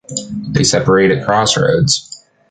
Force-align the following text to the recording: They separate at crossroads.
They 0.53 0.63
separate 0.63 1.11
at 1.11 1.27
crossroads. 1.27 2.25